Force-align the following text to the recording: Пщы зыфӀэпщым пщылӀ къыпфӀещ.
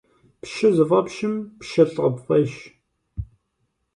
Пщы 0.41 0.67
зыфӀэпщым 0.75 1.33
пщылӀ 1.59 1.95
къыпфӀещ. 1.95 2.53